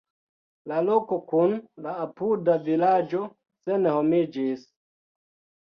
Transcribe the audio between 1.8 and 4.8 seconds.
la apuda vilaĝo senhomiĝis.